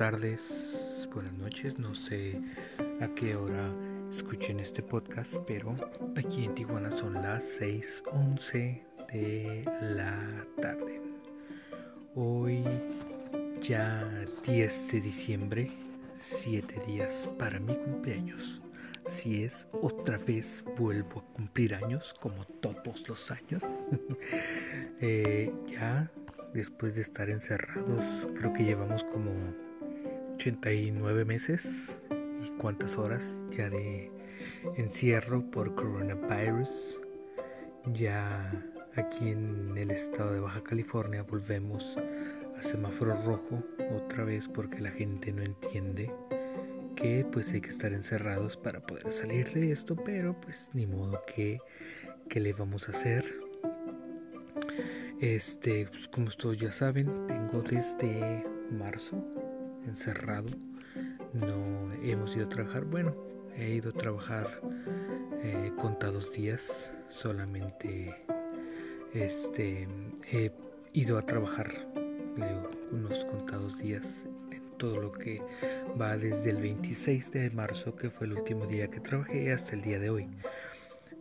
tardes, 0.00 1.06
buenas 1.12 1.34
noches. 1.34 1.78
No 1.78 1.94
sé 1.94 2.40
a 3.02 3.08
qué 3.14 3.36
hora 3.36 3.70
escuchen 4.10 4.58
este 4.58 4.82
podcast, 4.82 5.34
pero 5.46 5.74
aquí 6.16 6.46
en 6.46 6.54
Tijuana 6.54 6.90
son 6.90 7.12
las 7.12 7.44
6:11 7.60 8.82
de 9.12 9.62
la 9.82 10.46
tarde. 10.58 11.02
Hoy 12.14 12.64
ya 13.60 14.24
10 14.46 14.90
de 14.90 15.00
diciembre, 15.02 15.70
7 16.16 16.80
días 16.86 17.28
para 17.38 17.60
mi 17.60 17.74
cumpleaños. 17.74 18.62
Así 19.06 19.44
es, 19.44 19.68
otra 19.82 20.16
vez 20.16 20.64
vuelvo 20.78 21.20
a 21.20 21.34
cumplir 21.34 21.74
años, 21.74 22.14
como 22.14 22.46
todos 22.62 23.06
los 23.06 23.30
años. 23.30 23.62
Eh, 25.02 25.50
ya 25.66 26.10
después 26.54 26.94
de 26.94 27.02
estar 27.02 27.28
encerrados, 27.30 28.28
creo 28.34 28.52
que 28.52 28.64
llevamos 28.64 29.02
como 29.04 29.30
89 30.40 31.26
meses 31.26 32.00
y 32.42 32.48
cuántas 32.56 32.96
horas 32.96 33.34
ya 33.50 33.68
de 33.68 34.10
encierro 34.78 35.42
por 35.50 35.74
coronavirus. 35.74 36.98
Ya 37.92 38.50
aquí 38.96 39.28
en 39.28 39.76
el 39.76 39.90
estado 39.90 40.32
de 40.32 40.40
Baja 40.40 40.62
California 40.62 41.24
volvemos 41.24 41.98
a 42.58 42.62
semáforo 42.62 43.22
rojo 43.22 43.62
otra 43.94 44.24
vez 44.24 44.48
porque 44.48 44.80
la 44.80 44.90
gente 44.90 45.30
no 45.30 45.42
entiende 45.42 46.10
que 46.96 47.26
pues 47.30 47.52
hay 47.52 47.60
que 47.60 47.68
estar 47.68 47.92
encerrados 47.92 48.56
para 48.56 48.80
poder 48.80 49.12
salir 49.12 49.52
de 49.52 49.72
esto, 49.72 49.94
pero 49.94 50.40
pues 50.40 50.70
ni 50.72 50.86
modo 50.86 51.22
que, 51.26 51.60
que 52.30 52.40
le 52.40 52.54
vamos 52.54 52.88
a 52.88 52.92
hacer. 52.92 53.26
Este, 55.20 55.86
pues, 55.86 56.08
como 56.08 56.30
todos 56.30 56.56
ya 56.56 56.72
saben, 56.72 57.26
tengo 57.26 57.60
desde 57.60 58.42
marzo 58.70 59.22
encerrado. 59.86 60.48
No 61.32 61.92
hemos 62.02 62.34
ido 62.36 62.46
a 62.46 62.48
trabajar. 62.48 62.84
Bueno, 62.84 63.14
he 63.56 63.70
ido 63.70 63.90
a 63.90 63.92
trabajar 63.92 64.60
eh, 65.42 65.72
contados 65.76 66.32
días. 66.32 66.92
Solamente 67.08 68.14
este, 69.12 69.88
he 70.30 70.52
ido 70.92 71.18
a 71.18 71.26
trabajar 71.26 71.70
unos 72.92 73.24
contados 73.26 73.78
días 73.78 74.24
en 74.50 74.62
todo 74.78 75.00
lo 75.00 75.12
que 75.12 75.42
va 76.00 76.16
desde 76.16 76.50
el 76.50 76.60
26 76.60 77.30
de 77.32 77.50
marzo, 77.50 77.94
que 77.94 78.10
fue 78.10 78.26
el 78.26 78.34
último 78.34 78.66
día 78.66 78.88
que 78.88 79.00
trabajé, 79.00 79.52
hasta 79.52 79.74
el 79.74 79.82
día 79.82 79.98
de 79.98 80.10
hoy. 80.10 80.28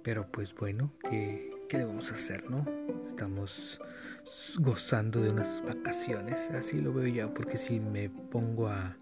Pero 0.04 0.28
pues 0.32 0.56
bueno, 0.56 0.92
¿qué, 1.10 1.49
qué 1.70 1.78
debemos 1.78 2.12
hacer, 2.12 2.50
no? 2.50 2.66
Estamos 3.08 3.80
gozando 4.58 5.22
de 5.22 5.30
unas 5.30 5.64
vacaciones, 5.64 6.50
así 6.50 6.82
lo 6.82 6.92
veo 6.92 7.08
ya, 7.08 7.32
porque 7.32 7.58
si 7.58 7.80
me 7.80 8.10
pongo 8.10 8.68
a 8.68 8.98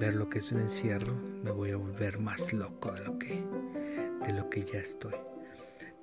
ver 0.00 0.14
lo 0.14 0.28
que 0.28 0.40
es 0.40 0.50
un 0.50 0.60
encierro, 0.62 1.14
me 1.14 1.52
voy 1.52 1.70
a 1.70 1.76
volver 1.76 2.18
más 2.18 2.52
loco 2.52 2.90
de 2.90 3.04
lo 3.04 3.18
que 3.18 3.44
de 4.26 4.32
lo 4.32 4.50
que 4.50 4.64
ya 4.64 4.80
estoy. 4.80 5.14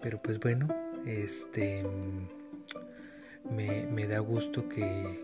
Pero 0.01 0.21
pues 0.21 0.39
bueno, 0.39 0.69
este 1.05 1.85
me, 3.49 3.85
me 3.87 4.07
da 4.07 4.19
gusto 4.19 4.69
que 4.69 5.21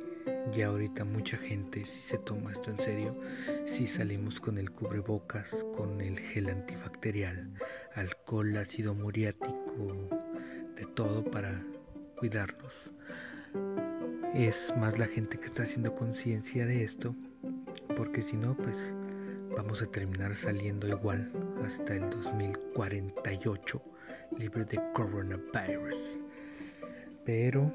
ya 0.52 0.68
ahorita 0.68 1.06
mucha 1.06 1.38
gente 1.38 1.86
si 1.86 2.02
se 2.02 2.18
toma 2.18 2.52
esto 2.52 2.72
en 2.72 2.80
serio, 2.80 3.16
si 3.64 3.88
salimos 3.88 4.42
con 4.42 4.58
el 4.58 4.72
cubrebocas, 4.72 5.66
con 5.78 6.02
el 6.02 6.20
gel 6.20 6.50
antibacterial, 6.50 7.53
alcohol, 7.94 8.58
ácido 8.58 8.94
muriático, 8.94 10.09
de 10.76 10.86
todo 10.86 11.23
para 11.23 11.62
cuidarnos. 12.18 12.92
Es 14.34 14.73
más 14.78 15.00
la 15.00 15.08
gente 15.08 15.40
que 15.40 15.45
está 15.45 15.64
haciendo 15.64 15.95
conciencia 15.95 16.66
de 16.66 16.84
esto, 16.84 17.16
porque 17.95 18.22
si 18.22 18.36
no, 18.36 18.56
pues 18.56 18.94
vamos 19.56 19.81
a 19.81 19.88
terminar 19.88 20.35
saliendo 20.35 20.88
igual 20.88 21.31
hasta 21.66 21.96
el 21.96 22.09
2048 22.09 23.81
libre 24.38 24.66
de 24.66 24.81
coronavirus. 24.94 26.19
Pero, 27.24 27.72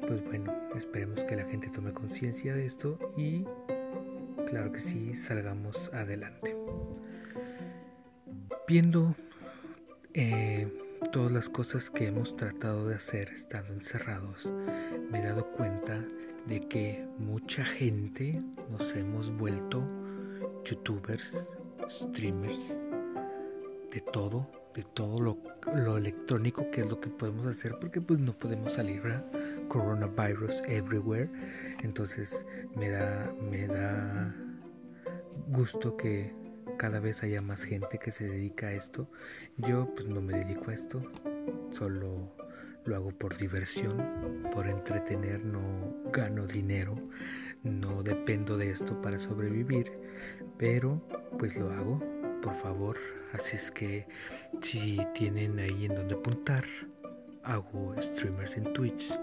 pues 0.00 0.22
bueno, 0.24 0.52
esperemos 0.74 1.20
que 1.24 1.36
la 1.36 1.44
gente 1.44 1.68
tome 1.68 1.92
conciencia 1.92 2.54
de 2.54 2.66
esto 2.66 2.98
y, 3.16 3.44
claro 4.46 4.72
que 4.72 4.78
sí, 4.78 5.14
salgamos 5.14 5.92
adelante. 5.94 6.56
Viendo 8.66 9.14
eh, 10.14 10.68
todas 11.10 11.32
las 11.32 11.48
cosas 11.48 11.90
que 11.90 12.06
hemos 12.06 12.36
tratado 12.36 12.88
de 12.88 12.96
hacer 12.96 13.30
estando 13.30 13.72
encerrados, 13.72 14.50
me 15.10 15.20
he 15.20 15.22
dado 15.22 15.50
cuenta 15.52 16.04
de 16.46 16.60
que 16.60 17.06
mucha 17.18 17.64
gente 17.64 18.42
nos 18.70 18.94
hemos 18.94 19.30
vuelto 19.36 19.82
youtubers, 20.64 21.48
streamers, 21.88 22.78
de 23.92 24.00
todo, 24.12 24.50
de 24.74 24.82
todo 24.94 25.18
lo, 25.74 25.96
electrónico 25.96 26.70
que 26.70 26.80
es 26.82 26.86
lo 26.88 27.00
que 27.00 27.08
podemos 27.08 27.46
hacer 27.46 27.76
porque 27.80 28.00
pues 28.00 28.18
no 28.18 28.32
podemos 28.36 28.72
salir 28.72 29.02
coronavirus 29.68 30.62
everywhere. 30.68 31.30
Entonces 31.82 32.44
me 32.74 32.90
da 32.90 33.32
me 33.50 33.66
da 33.66 34.34
gusto 35.48 35.96
que 35.96 36.43
cada 36.76 37.00
vez 37.00 37.22
haya 37.22 37.40
más 37.40 37.64
gente 37.64 37.98
que 37.98 38.10
se 38.10 38.28
dedica 38.28 38.68
a 38.68 38.72
esto. 38.72 39.08
Yo 39.56 39.92
pues 39.94 40.08
no 40.08 40.20
me 40.20 40.32
dedico 40.34 40.70
a 40.70 40.74
esto, 40.74 41.02
solo 41.70 42.32
lo 42.84 42.96
hago 42.96 43.10
por 43.12 43.36
diversión, 43.36 44.42
por 44.52 44.66
entretener, 44.66 45.44
no 45.44 45.94
gano 46.12 46.46
dinero, 46.46 46.94
no 47.62 48.02
dependo 48.02 48.56
de 48.56 48.70
esto 48.70 49.00
para 49.00 49.18
sobrevivir, 49.18 49.92
pero 50.58 51.00
pues 51.38 51.56
lo 51.56 51.70
hago, 51.70 52.02
por 52.42 52.54
favor. 52.54 52.96
Así 53.32 53.56
es 53.56 53.70
que 53.70 54.06
si 54.60 55.00
tienen 55.14 55.58
ahí 55.58 55.86
en 55.86 55.94
donde 55.94 56.14
apuntar, 56.14 56.64
hago 57.42 57.94
streamers 58.00 58.56
en 58.56 58.72
Twitch, 58.72 59.18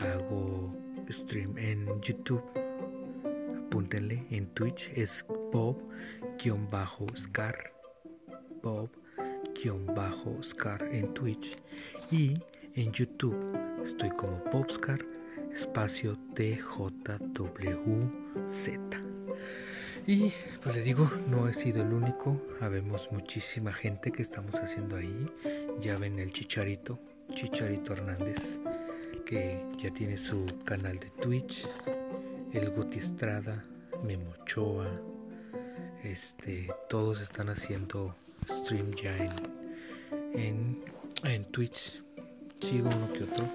hago 0.00 0.76
stream 1.10 1.56
en 1.58 2.00
YouTube 2.02 2.44
apúntenle 3.68 4.24
en 4.30 4.46
Twitch 4.54 4.90
es 4.96 5.24
Bob-Scar 5.52 6.98
Bob-Scar 9.94 10.82
en 10.92 11.14
Twitch. 11.14 11.56
Y 12.10 12.34
en 12.74 12.92
YouTube 12.92 13.36
estoy 13.84 14.10
como 14.10 14.42
Bobscar 14.52 15.04
espacio 15.52 16.18
TJWZ 16.34 17.28
y 20.06 20.32
pues 20.62 20.74
le 20.74 20.82
digo 20.82 21.10
no 21.28 21.48
he 21.48 21.52
sido 21.52 21.82
el 21.82 21.92
único. 21.92 22.40
Habemos 22.62 23.12
muchísima 23.12 23.74
gente 23.74 24.10
que 24.10 24.22
estamos 24.22 24.54
haciendo 24.54 24.96
ahí. 24.96 25.26
Ya 25.82 25.98
ven 25.98 26.18
el 26.18 26.32
chicharito 26.32 26.98
chicharito 27.34 27.92
Hernández 27.92 28.58
que 29.26 29.62
ya 29.76 29.92
tiene 29.92 30.16
su 30.16 30.46
canal 30.64 30.98
de 30.98 31.10
Twitch. 31.20 31.68
El 32.54 32.70
Guti 32.70 32.98
Estrada, 32.98 33.62
Memochoa, 34.02 34.88
este, 36.10 36.68
todos 36.88 37.20
están 37.20 37.48
haciendo 37.50 38.14
stream 38.48 38.92
ya 38.92 39.16
en, 40.34 40.82
en, 41.24 41.44
Twitch. 41.46 42.02
Sigo 42.60 42.88
uno 42.88 43.12
que 43.12 43.24
otro. 43.24 43.46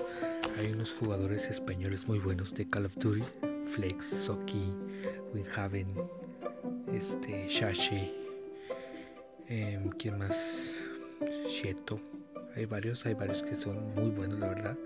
Hay 0.59 0.71
unos 0.71 0.93
jugadores 0.93 1.49
españoles 1.49 2.07
muy 2.07 2.19
buenos 2.19 2.53
de 2.53 2.69
Call 2.69 2.85
of 2.85 2.95
Duty, 2.95 3.23
Flex, 3.65 4.05
Soki, 4.05 4.71
Winhaven, 5.33 5.95
este, 6.93 7.47
Shashi, 7.47 8.13
eh, 9.49 9.79
¿quién 9.97 10.19
más? 10.19 10.75
Sheto. 11.47 11.99
Hay 12.55 12.65
varios, 12.65 13.05
hay 13.05 13.15
varios 13.15 13.41
que 13.41 13.55
son 13.55 13.95
muy 13.95 14.11
buenos, 14.11 14.39
la 14.39 14.49
verdad 14.49 14.77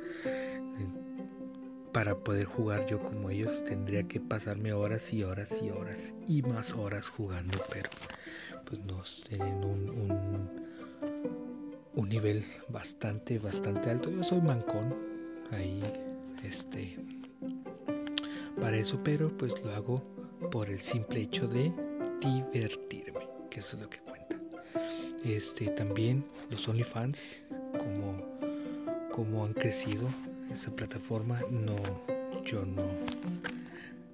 para 1.92 2.16
poder 2.16 2.46
jugar 2.46 2.86
yo 2.88 3.02
como 3.02 3.30
ellos 3.30 3.64
tendría 3.66 4.04
que 4.04 4.20
pasarme 4.20 4.74
horas 4.74 5.14
y 5.14 5.24
horas 5.24 5.60
y 5.62 5.70
horas 5.70 6.14
y 6.28 6.42
más 6.42 6.74
horas 6.74 7.10
jugando, 7.10 7.60
pero 7.72 7.90
pues 8.66 8.80
nos 8.82 9.24
tienen 9.28 9.64
un, 9.64 10.50
un, 11.96 12.10
nivel 12.10 12.46
bastante, 12.70 13.38
bastante 13.40 13.90
alto. 13.90 14.10
Yo 14.10 14.24
soy 14.24 14.42
mancón 14.42 14.96
ahí, 15.52 15.82
este, 16.44 16.98
para 18.62 18.78
eso, 18.78 19.00
pero 19.04 19.30
pues 19.38 19.62
lo 19.64 19.72
hago 19.72 20.04
por 20.52 20.70
el 20.70 20.80
simple 20.80 21.22
hecho 21.22 21.48
de 21.48 21.72
divertirme, 22.22 23.28
que 23.50 23.60
eso 23.60 23.76
es 23.78 23.84
lo 23.84 23.90
que 23.90 24.00
cuenta. 24.00 24.40
Este, 25.24 25.68
también 25.72 26.24
los 26.50 26.68
OnlyFans, 26.68 27.44
como, 27.78 28.24
como 29.12 29.46
han 29.46 29.54
crecido 29.54 30.08
esa 30.58 30.76
plataforma. 30.76 31.40
No, 31.52 31.76
yo 32.44 32.66
no, 32.66 32.84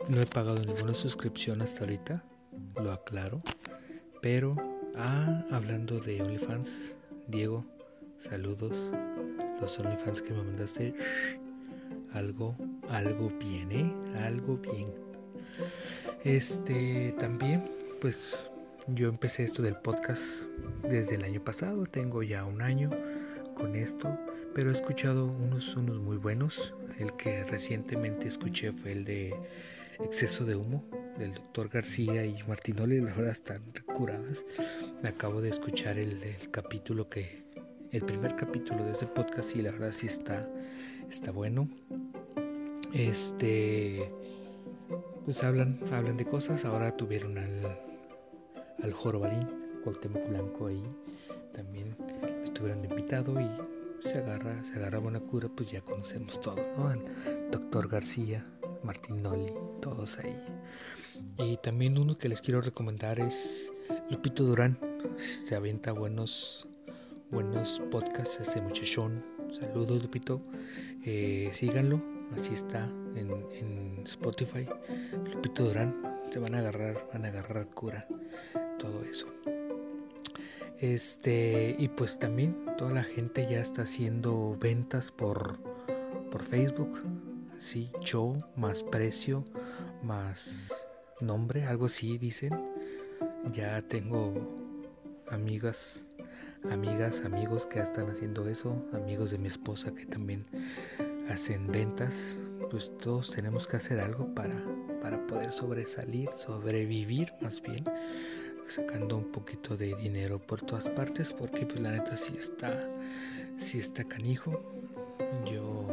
no 0.10 0.22
he 0.22 0.26
pagado 0.26 0.64
ninguna 0.64 0.94
suscripción 0.94 1.62
hasta 1.62 1.82
ahorita, 1.82 2.24
lo 2.76 2.92
aclaro. 2.92 3.42
Pero, 4.22 4.58
ah, 4.96 5.46
hablando 5.52 6.00
de 6.00 6.22
OnlyFans, 6.22 6.96
Diego, 7.28 7.66
saludos. 8.18 8.78
Los 9.62 9.80
OnlyFans 9.80 10.22
que 10.22 10.34
me 10.34 10.44
mandaste, 10.44 10.94
algo, 12.12 12.58
algo 12.90 13.32
bien, 13.40 13.72
¿eh? 13.72 13.94
Algo 14.26 14.58
bien. 14.58 14.92
Este 16.26 17.16
también, 17.20 17.72
pues 18.02 18.52
yo 18.88 19.08
empecé 19.08 19.44
esto 19.44 19.62
del 19.62 19.78
podcast 19.78 20.44
desde 20.84 21.16
el 21.16 21.24
año 21.24 21.42
pasado, 21.42 21.86
tengo 21.86 22.22
ya 22.22 22.44
un 22.44 22.62
año 22.62 22.90
con 23.56 23.78
esto, 23.78 24.18
pero 24.54 24.70
he 24.70 24.74
escuchado 24.74 25.26
unos, 25.26 25.76
unos 25.76 26.00
muy 26.00 26.18
buenos. 26.18 26.74
El 27.00 27.14
que 27.14 27.44
recientemente 27.44 28.28
escuché 28.28 28.72
fue 28.72 28.92
el 28.92 29.06
de 29.06 29.36
Exceso 30.00 30.46
de 30.46 30.56
Humo, 30.56 30.84
del 31.18 31.34
doctor 31.34 31.70
García 31.70 32.26
y 32.26 32.42
Martinoli, 32.48 33.02
la 33.02 33.14
verdad 33.14 33.32
están 33.32 33.64
curadas. 33.96 34.46
Acabo 35.04 35.42
de 35.42 35.50
escuchar 35.50 35.98
el, 35.98 36.20
capítulo 36.52 37.10
que, 37.10 37.44
el 37.92 38.04
primer 38.04 38.36
capítulo 38.36 38.84
de 38.84 38.92
ese 38.92 39.08
podcast 39.08 39.56
y 39.56 39.62
la 39.62 39.72
verdad 39.72 39.92
sí 39.92 40.08
está, 40.08 40.48
está 41.10 41.32
bueno. 41.32 41.68
Este, 42.94 44.12
pues 45.26 45.44
hablan, 45.44 45.80
hablan 45.92 46.18
de 46.18 46.26
cosas. 46.26 46.64
Ahora 46.66 46.96
tuvieron 46.96 47.38
al, 47.38 47.80
al 48.84 48.94
Jorobalín, 48.94 49.48
Cuauhtémoc 49.84 50.28
Blanco 50.30 50.68
ahí, 50.68 50.84
también 51.54 51.96
estuvieron 52.44 52.84
invitado 52.86 53.40
y 53.40 53.73
se 54.04 54.18
agarra, 54.18 54.64
se 54.64 54.74
agarra 54.76 55.00
buena 55.00 55.20
cura, 55.20 55.50
pues 55.56 55.72
ya 55.72 55.82
conocemos 55.82 56.40
todo, 56.42 56.58
¿no? 56.78 56.94
Doctor 57.52 57.88
García, 57.88 58.46
Martinoli, 58.84 59.54
todos 59.82 60.20
ahí. 60.20 60.38
Y 61.38 61.58
también 61.58 61.98
uno 61.98 62.18
que 62.18 62.28
les 62.30 62.42
quiero 62.42 62.62
recomendar 62.62 63.20
es 63.20 63.72
Lupito 64.10 64.44
Durán. 64.44 64.78
Se 65.18 65.56
avienta 65.56 65.94
buenos, 65.94 66.68
buenos 67.32 67.82
podcasts, 67.92 68.40
ese 68.42 68.62
muchachón. 68.62 69.24
Saludos, 69.52 70.02
Lupito. 70.04 70.42
Eh, 71.06 71.50
síganlo, 71.54 72.02
así 72.36 72.54
está 72.54 72.86
en, 73.16 73.32
en, 73.54 74.04
Spotify. 74.06 74.68
Lupito 75.34 75.64
Durán, 75.64 75.96
te 76.30 76.40
van 76.40 76.56
a 76.56 76.60
agarrar, 76.60 77.08
van 77.14 77.26
a 77.26 77.30
agarrar 77.30 77.68
cura, 77.68 78.06
todo 78.80 79.04
eso. 79.06 79.28
Este, 80.80 81.76
y 81.78 81.88
pues 81.88 82.20
también 82.20 82.56
toda 82.78 82.92
la 82.92 83.04
gente 83.04 83.48
ya 83.50 83.62
está 83.62 83.84
haciendo 83.84 84.58
ventas 84.60 85.12
por, 85.12 85.58
por 86.30 86.44
Facebook. 86.44 87.02
Sí, 87.60 87.90
show 88.02 88.38
más 88.58 88.84
precio 88.84 89.46
más 90.04 90.86
nombre, 91.22 91.66
algo 91.66 91.86
así 91.86 92.18
dicen. 92.18 92.54
Ya 93.52 93.82
tengo 93.82 94.34
amigas, 95.30 96.06
amigas, 96.70 97.22
amigos 97.26 97.66
que 97.66 97.80
están 97.80 98.10
haciendo 98.10 98.48
eso, 98.48 98.76
amigos 98.94 99.32
de 99.32 99.38
mi 99.38 99.48
esposa 99.48 99.94
que 99.94 100.06
también 100.06 100.46
hacen 101.30 101.68
ventas. 101.72 102.38
Pues 102.70 102.92
todos 102.98 103.32
tenemos 103.32 103.68
que 103.68 103.78
hacer 103.78 104.00
algo 104.00 104.34
para, 104.34 104.64
para 105.02 105.26
poder 105.28 105.54
sobresalir, 105.54 106.30
sobrevivir 106.36 107.34
más 107.42 107.62
bien, 107.62 107.84
sacando 108.68 109.18
un 109.18 109.32
poquito 109.32 109.78
de 109.78 109.96
dinero 109.96 110.40
por 110.40 110.62
todas 110.62 110.90
partes, 110.90 111.34
porque 111.34 111.66
pues 111.66 111.80
la 111.80 111.92
neta 111.92 112.18
sí 112.18 112.36
está, 112.40 112.88
sí 113.58 113.80
está 113.80 114.04
canijo. 114.04 114.62
Yo 115.46 115.88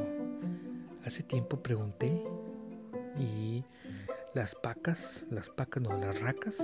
hace 1.04 1.22
tiempo 1.22 1.62
pregunté 1.62 2.22
y 3.18 3.64
las 4.34 4.54
pacas, 4.54 5.24
las 5.30 5.50
pacas, 5.50 5.82
no, 5.82 5.96
las 5.96 6.20
racas, 6.20 6.56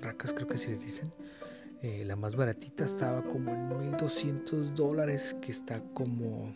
racas 0.00 0.32
creo 0.32 0.48
que 0.48 0.58
sí 0.58 0.70
les 0.70 0.80
dicen. 0.80 1.12
Eh, 1.82 2.04
la 2.04 2.16
más 2.16 2.34
baratita 2.36 2.84
estaba 2.84 3.22
como 3.22 3.52
en 3.52 3.90
1200 3.90 4.74
dólares, 4.74 5.36
que 5.40 5.52
está 5.52 5.80
como, 5.94 6.54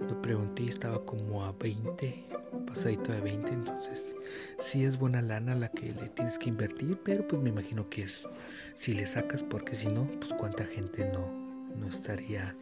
lo 0.00 0.20
pregunté, 0.22 0.68
estaba 0.68 1.04
como 1.04 1.44
a 1.44 1.52
20, 1.52 2.24
pasadito 2.66 3.12
de 3.12 3.20
20, 3.20 3.52
entonces 3.52 4.14
sí 4.58 4.84
es 4.84 4.98
buena 4.98 5.22
lana 5.22 5.54
la 5.54 5.68
que 5.68 5.92
le 5.92 6.08
tienes 6.10 6.38
que 6.38 6.48
invertir, 6.48 6.98
pero 7.04 7.26
pues 7.26 7.42
me 7.42 7.50
imagino 7.50 7.88
que 7.88 8.02
es 8.02 8.26
si 8.74 8.92
le 8.92 9.06
sacas, 9.06 9.42
porque 9.42 9.74
si 9.74 9.88
no, 9.88 10.06
pues 10.20 10.32
cuánta 10.34 10.64
gente 10.64 11.04
no, 11.12 11.28
no 11.76 11.88
estaría 11.88 12.54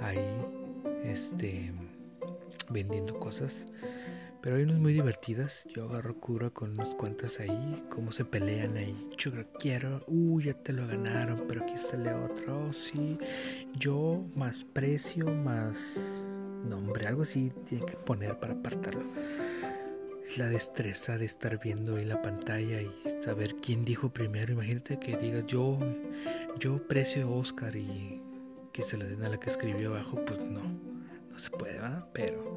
ahí, 0.00 0.26
este, 1.04 1.72
vendiendo 2.70 3.18
cosas. 3.18 3.66
Pero 4.40 4.56
hay 4.56 4.62
unas 4.62 4.78
muy 4.78 4.92
divertidas. 4.92 5.66
Yo 5.74 5.88
agarro 5.88 6.14
cura 6.14 6.50
con 6.50 6.70
unas 6.70 6.94
cuantas 6.94 7.40
ahí. 7.40 7.84
Cómo 7.90 8.12
se 8.12 8.24
pelean 8.24 8.76
ahí. 8.76 9.10
Yo 9.18 9.32
quiero. 9.58 10.04
Uy, 10.06 10.44
ya 10.44 10.54
te 10.54 10.72
lo 10.72 10.86
ganaron. 10.86 11.44
Pero 11.48 11.64
aquí 11.64 11.76
sale 11.76 12.14
otro. 12.14 12.68
Oh, 12.68 12.72
sí. 12.72 13.18
Yo 13.74 14.24
más 14.36 14.64
precio, 14.64 15.26
más 15.26 16.27
nombre. 16.68 17.06
Algo 17.06 17.22
así 17.22 17.52
tiene 17.68 17.86
que 17.86 17.96
poner 17.96 18.38
para 18.38 18.54
apartarlo. 18.54 19.04
Es 20.22 20.36
la 20.36 20.48
destreza 20.48 21.16
de 21.16 21.24
estar 21.24 21.58
viendo 21.58 21.96
ahí 21.96 22.04
la 22.04 22.20
pantalla 22.20 22.82
y 22.82 22.92
saber 23.22 23.56
quién 23.56 23.84
dijo 23.84 24.10
primero. 24.10 24.52
Imagínate 24.52 24.98
que 24.98 25.16
digas 25.16 25.46
yo, 25.46 25.78
yo 26.58 26.86
precio 26.86 27.32
Oscar 27.32 27.74
y 27.74 28.20
que 28.72 28.82
se 28.82 28.98
le 28.98 29.06
den 29.06 29.22
a 29.24 29.30
la 29.30 29.40
que 29.40 29.48
escribió 29.48 29.94
abajo. 29.94 30.22
Pues 30.26 30.38
no, 30.40 30.62
no 31.30 31.38
se 31.38 31.50
puede, 31.50 31.80
¿verdad? 31.80 32.06
Pero 32.12 32.56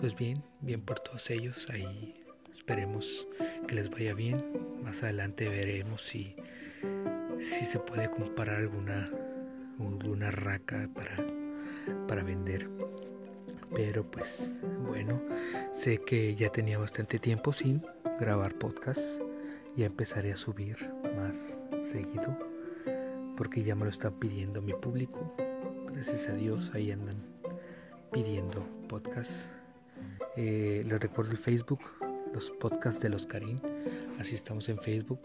pues 0.00 0.16
bien, 0.16 0.42
bien 0.60 0.80
por 0.80 1.00
todos 1.00 1.28
ellos. 1.30 1.68
Ahí 1.70 2.14
esperemos 2.52 3.26
que 3.66 3.74
les 3.74 3.90
vaya 3.90 4.14
bien. 4.14 4.42
Más 4.82 5.02
adelante 5.02 5.48
veremos 5.48 6.02
si, 6.02 6.36
si 7.38 7.64
se 7.64 7.78
puede 7.80 8.10
comparar 8.10 8.56
alguna, 8.56 9.10
alguna 9.78 10.30
raca 10.30 10.88
para, 10.94 11.24
para 12.06 12.22
vender. 12.22 12.68
Pero 13.74 14.04
pues 14.10 14.48
bueno, 14.86 15.20
sé 15.72 15.98
que 15.98 16.34
ya 16.34 16.50
tenía 16.50 16.78
bastante 16.78 17.18
tiempo 17.18 17.52
sin 17.52 17.82
grabar 18.18 18.54
podcast. 18.54 19.20
Ya 19.76 19.86
empezaré 19.86 20.32
a 20.32 20.36
subir 20.36 20.76
más 21.16 21.64
seguido 21.80 22.36
porque 23.36 23.62
ya 23.62 23.74
me 23.74 23.84
lo 23.84 23.90
están 23.90 24.14
pidiendo 24.14 24.60
mi 24.60 24.72
público. 24.72 25.32
Gracias 25.92 26.28
a 26.28 26.34
Dios 26.34 26.72
ahí 26.74 26.90
andan 26.90 27.16
pidiendo 28.10 28.66
podcast 28.88 29.48
eh, 30.40 30.84
les 30.86 31.00
recuerdo 31.00 31.32
el 31.32 31.36
Facebook, 31.36 31.80
los 32.32 32.50
podcasts 32.52 33.00
de 33.00 33.08
los 33.08 33.26
Karim. 33.26 33.58
Así 34.20 34.36
estamos 34.36 34.68
en 34.68 34.78
Facebook. 34.78 35.18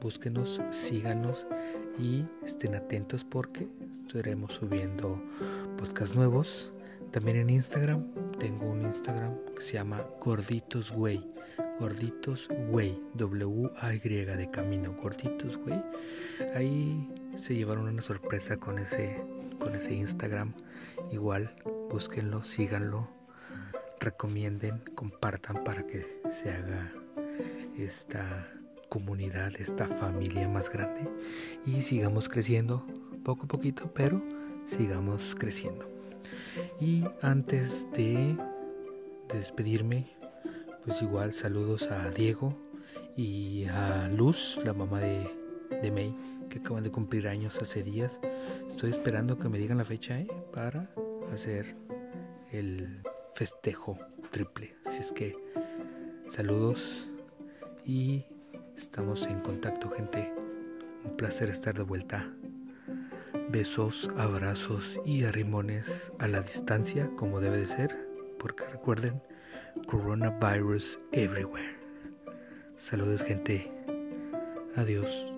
Búsquenos, 0.00 0.60
síganos 0.70 1.46
y 1.98 2.24
estén 2.44 2.74
atentos 2.74 3.24
porque 3.24 3.68
estaremos 4.06 4.54
subiendo 4.54 5.22
podcasts 5.78 6.14
nuevos. 6.14 6.74
También 7.12 7.38
en 7.38 7.50
Instagram, 7.50 8.06
tengo 8.38 8.70
un 8.70 8.82
Instagram 8.82 9.36
que 9.56 9.62
se 9.62 9.74
llama 9.74 10.04
Gorditos 10.20 10.92
Way. 10.92 11.32
Gorditos 11.78 12.48
Way, 12.70 13.02
W-A-Y 13.14 14.24
de 14.24 14.50
camino, 14.50 14.94
Gorditos 15.02 15.58
Way. 15.66 15.82
Ahí 16.54 17.08
se 17.36 17.54
llevaron 17.54 17.88
una 17.88 18.02
sorpresa 18.02 18.56
con 18.58 18.78
ese, 18.78 19.22
con 19.58 19.74
ese 19.74 19.94
Instagram. 19.94 20.52
Igual, 21.10 21.54
búsquenlo, 21.90 22.42
síganlo 22.42 23.08
recomienden, 24.00 24.82
compartan 24.94 25.62
para 25.62 25.86
que 25.86 26.20
se 26.32 26.50
haga 26.50 26.90
esta 27.78 28.50
comunidad, 28.88 29.52
esta 29.60 29.86
familia 29.86 30.48
más 30.48 30.70
grande 30.70 31.08
y 31.66 31.82
sigamos 31.82 32.28
creciendo 32.28 32.84
poco 33.22 33.44
a 33.44 33.48
poquito, 33.48 33.92
pero 33.94 34.20
sigamos 34.64 35.36
creciendo. 35.38 35.99
Y 36.80 37.04
antes 37.22 37.86
de, 37.92 38.36
despedirme, 39.32 40.06
pues 40.84 41.02
igual 41.02 41.32
saludos 41.32 41.88
a 41.90 42.10
Diego 42.10 42.56
y 43.16 43.66
a 43.66 44.08
Luz, 44.08 44.58
la 44.64 44.72
mamá 44.72 45.00
de, 45.00 45.30
May, 45.92 46.14
que 46.48 46.58
acaban 46.58 46.82
de 46.82 46.90
cumplir 46.90 47.28
años 47.28 47.58
hace 47.60 47.82
días. 47.82 48.20
Estoy 48.68 48.90
esperando 48.90 49.38
que 49.38 49.48
me 49.48 49.58
digan 49.58 49.78
la 49.78 49.84
fecha 49.84 50.18
¿eh? 50.18 50.28
para 50.52 50.90
hacer 51.32 51.76
el 52.50 53.02
festejo 53.34 53.98
triple. 54.30 54.74
Así 54.86 55.00
es 55.00 55.12
que 55.12 55.36
saludos 56.28 57.06
y 57.84 58.24
estamos 58.76 59.26
en 59.26 59.40
contacto 59.40 59.90
gente. 59.90 60.32
Un 61.04 61.16
placer 61.16 61.48
estar 61.50 61.74
de 61.76 61.82
vuelta. 61.82 62.30
Besos, 63.50 64.08
abrazos 64.16 65.00
y 65.04 65.24
arrimones 65.24 66.12
a 66.20 66.28
la 66.28 66.40
distancia 66.40 67.10
como 67.16 67.40
debe 67.40 67.58
de 67.58 67.66
ser, 67.66 68.08
porque 68.38 68.64
recuerden, 68.66 69.20
coronavirus 69.88 71.00
everywhere. 71.10 71.76
Saludos 72.76 73.24
gente. 73.24 73.68
Adiós. 74.76 75.29